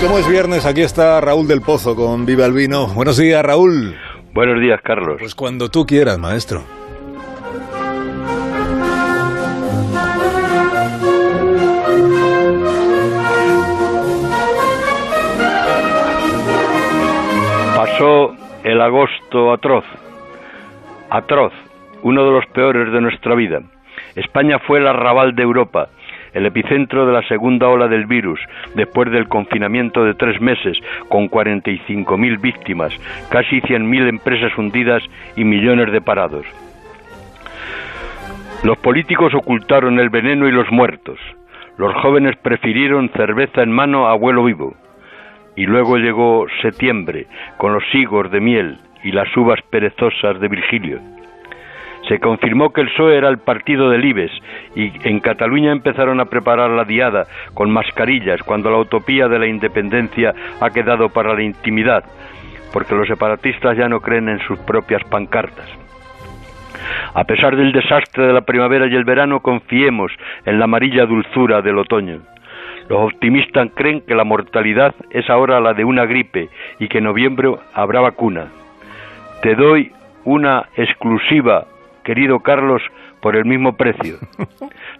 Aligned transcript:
como 0.00 0.18
es 0.18 0.28
viernes, 0.28 0.64
aquí 0.64 0.82
está 0.82 1.20
Raúl 1.20 1.48
del 1.48 1.60
Pozo 1.60 1.96
con 1.96 2.24
Viva 2.24 2.46
el 2.46 2.52
Vino. 2.52 2.86
Buenos 2.88 3.16
días, 3.16 3.44
Raúl. 3.44 3.96
Buenos 4.32 4.60
días, 4.60 4.80
Carlos. 4.84 5.16
Pues 5.18 5.34
cuando 5.34 5.70
tú 5.70 5.86
quieras, 5.86 6.18
maestro. 6.18 6.62
Pasó 17.84 18.34
el 18.62 18.80
agosto 18.80 19.52
atroz, 19.52 19.84
atroz, 21.10 21.52
uno 22.02 22.24
de 22.24 22.30
los 22.30 22.46
peores 22.46 22.90
de 22.90 23.00
nuestra 23.02 23.34
vida. 23.34 23.60
España 24.16 24.58
fue 24.58 24.78
el 24.78 24.86
arrabal 24.86 25.34
de 25.34 25.42
Europa 25.42 25.90
el 26.32 26.46
epicentro 26.46 27.04
de 27.04 27.12
la 27.12 27.22
segunda 27.28 27.68
ola 27.68 27.86
del 27.86 28.06
virus, 28.06 28.40
después 28.74 29.10
del 29.10 29.28
confinamiento 29.28 30.02
de 30.02 30.14
tres 30.14 30.40
meses, 30.40 30.78
con 31.10 31.28
45.000 31.28 32.40
víctimas, 32.40 32.98
casi 33.28 33.60
100.000 33.60 34.08
empresas 34.08 34.56
hundidas 34.56 35.02
y 35.36 35.44
millones 35.44 35.92
de 35.92 36.00
parados. 36.00 36.46
Los 38.62 38.78
políticos 38.78 39.34
ocultaron 39.34 40.00
el 40.00 40.08
veneno 40.08 40.48
y 40.48 40.52
los 40.52 40.72
muertos. 40.72 41.18
Los 41.76 41.94
jóvenes 41.96 42.34
prefirieron 42.36 43.10
cerveza 43.10 43.62
en 43.62 43.72
mano 43.72 44.08
a 44.08 44.14
vuelo 44.14 44.42
vivo. 44.42 44.74
Y 45.56 45.66
luego 45.66 45.96
llegó 45.96 46.46
septiembre, 46.62 47.26
con 47.58 47.72
los 47.72 47.84
higos 47.94 48.30
de 48.30 48.40
miel 48.40 48.78
y 49.02 49.12
las 49.12 49.34
uvas 49.36 49.60
perezosas 49.70 50.40
de 50.40 50.48
Virgilio. 50.48 51.00
Se 52.08 52.18
confirmó 52.20 52.70
que 52.70 52.82
el 52.82 52.88
PSOE 52.88 53.16
era 53.16 53.28
el 53.28 53.38
partido 53.38 53.88
del 53.88 54.04
IBES 54.04 54.32
y 54.74 54.92
en 55.08 55.20
Cataluña 55.20 55.72
empezaron 55.72 56.20
a 56.20 56.26
preparar 56.26 56.70
la 56.70 56.84
diada 56.84 57.26
con 57.54 57.70
mascarillas 57.70 58.42
cuando 58.42 58.70
la 58.70 58.78
utopía 58.78 59.26
de 59.28 59.38
la 59.38 59.46
independencia 59.46 60.34
ha 60.60 60.70
quedado 60.70 61.08
para 61.08 61.34
la 61.34 61.42
intimidad, 61.42 62.04
porque 62.72 62.94
los 62.94 63.08
separatistas 63.08 63.76
ya 63.78 63.88
no 63.88 64.00
creen 64.00 64.28
en 64.28 64.38
sus 64.40 64.58
propias 64.60 65.02
pancartas. 65.04 65.66
A 67.14 67.24
pesar 67.24 67.56
del 67.56 67.72
desastre 67.72 68.26
de 68.26 68.32
la 68.32 68.42
primavera 68.42 68.86
y 68.86 68.94
el 68.94 69.04
verano, 69.04 69.40
confiemos 69.40 70.12
en 70.44 70.58
la 70.58 70.64
amarilla 70.64 71.06
dulzura 71.06 71.62
del 71.62 71.78
otoño. 71.78 72.20
Los 72.88 73.12
optimistas 73.12 73.68
creen 73.74 74.02
que 74.02 74.14
la 74.14 74.24
mortalidad 74.24 74.94
es 75.10 75.28
ahora 75.30 75.60
la 75.60 75.74
de 75.74 75.84
una 75.84 76.04
gripe 76.04 76.48
y 76.78 76.88
que 76.88 76.98
en 76.98 77.04
noviembre 77.04 77.54
habrá 77.72 78.00
vacuna. 78.00 78.48
Te 79.42 79.54
doy 79.54 79.92
una 80.24 80.68
exclusiva 80.76 81.66
querido 82.04 82.40
Carlos, 82.40 82.82
por 83.20 83.34
el 83.34 83.46
mismo 83.46 83.76
precio. 83.76 84.18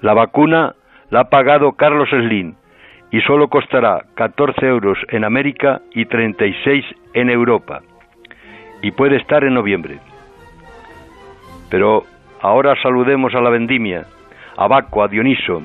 La 0.01 0.15
vacuna 0.15 0.75
la 1.11 1.21
ha 1.21 1.25
pagado 1.29 1.73
Carlos 1.73 2.09
Slim 2.09 2.55
y 3.11 3.21
solo 3.21 3.49
costará 3.49 4.07
14 4.15 4.67
euros 4.67 4.99
en 5.11 5.25
América 5.25 5.83
y 5.93 6.07
36 6.07 6.85
en 7.13 7.31
Europa. 7.31 7.83
Y 8.83 8.91
puede 8.91 9.17
estar 9.17 9.45
en 9.45 9.55
noviembre. 9.55 9.99
Pero 11.71 12.05
ahora 12.41 12.75
saludemos 12.83 13.35
a 13.35 13.41
la 13.41 13.51
vendimia, 13.51 14.07
a 14.57 14.67
Baco, 14.67 15.03
a 15.03 15.09
Dioniso, 15.09 15.63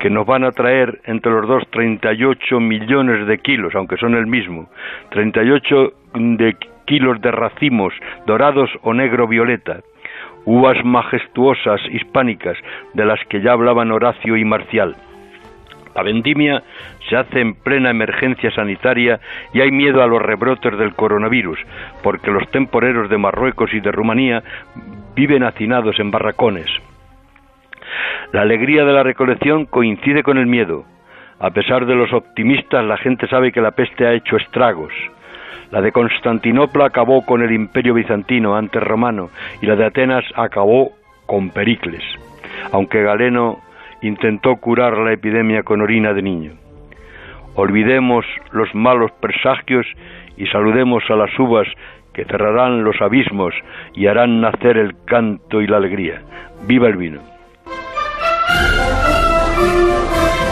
que 0.00 0.10
nos 0.10 0.26
van 0.26 0.44
a 0.44 0.50
traer 0.50 1.00
entre 1.04 1.30
los 1.30 1.46
dos 1.46 1.62
38 1.70 2.58
millones 2.58 3.26
de 3.26 3.38
kilos, 3.38 3.74
aunque 3.74 3.98
son 3.98 4.14
el 4.14 4.26
mismo, 4.26 4.68
38 5.10 5.92
de 6.14 6.56
kilos 6.86 7.20
de 7.20 7.30
racimos 7.30 7.92
dorados 8.26 8.70
o 8.82 8.94
negro 8.94 9.28
violeta, 9.28 9.80
uvas 10.46 10.82
majestuosas 10.84 11.80
hispánicas 11.92 12.56
de 12.94 13.04
las 13.04 13.20
que 13.28 13.42
ya 13.42 13.52
hablaban 13.52 13.92
Horacio 13.92 14.36
y 14.38 14.44
Marcial. 14.44 14.96
La 15.94 16.02
vendimia 16.02 16.62
se 17.08 17.16
hace 17.16 17.40
en 17.40 17.54
plena 17.54 17.90
emergencia 17.90 18.50
sanitaria 18.52 19.20
y 19.52 19.60
hay 19.60 19.70
miedo 19.70 20.02
a 20.02 20.06
los 20.06 20.22
rebrotes 20.22 20.78
del 20.78 20.94
coronavirus, 20.94 21.58
porque 22.02 22.30
los 22.30 22.48
temporeros 22.50 23.10
de 23.10 23.18
Marruecos 23.18 23.74
y 23.74 23.80
de 23.80 23.92
Rumanía 23.92 24.42
viven 25.14 25.42
hacinados 25.42 26.00
en 26.00 26.10
barracones. 26.10 26.70
La 28.32 28.42
alegría 28.42 28.84
de 28.84 28.92
la 28.92 29.02
recolección 29.02 29.66
coincide 29.66 30.22
con 30.22 30.38
el 30.38 30.46
miedo. 30.46 30.84
A 31.40 31.50
pesar 31.50 31.84
de 31.84 31.96
los 31.96 32.12
optimistas, 32.12 32.84
la 32.84 32.96
gente 32.96 33.26
sabe 33.26 33.50
que 33.50 33.60
la 33.60 33.72
peste 33.72 34.06
ha 34.06 34.12
hecho 34.12 34.36
estragos. 34.36 34.92
La 35.72 35.80
de 35.80 35.90
Constantinopla 35.90 36.86
acabó 36.86 37.26
con 37.26 37.42
el 37.42 37.50
imperio 37.50 37.92
bizantino 37.94 38.54
antes 38.54 38.80
romano 38.84 39.30
y 39.60 39.66
la 39.66 39.74
de 39.74 39.84
Atenas 39.84 40.24
acabó 40.36 40.92
con 41.26 41.50
Pericles, 41.50 42.04
aunque 42.70 43.02
Galeno 43.02 43.58
intentó 44.00 44.56
curar 44.56 44.96
la 44.98 45.12
epidemia 45.12 45.64
con 45.64 45.80
orina 45.80 46.12
de 46.12 46.22
niño. 46.22 46.52
Olvidemos 47.56 48.24
los 48.52 48.72
malos 48.76 49.10
presagios 49.20 49.86
y 50.36 50.46
saludemos 50.46 51.02
a 51.10 51.16
las 51.16 51.36
uvas 51.36 51.66
que 52.14 52.24
cerrarán 52.26 52.84
los 52.84 53.00
abismos 53.00 53.54
y 53.92 54.06
harán 54.06 54.40
nacer 54.40 54.76
el 54.76 54.94
canto 55.04 55.60
y 55.60 55.66
la 55.66 55.78
alegría. 55.78 56.22
¡Viva 56.66 56.86
el 56.86 56.96
vino! 56.96 57.39
Yeah. 58.60 58.99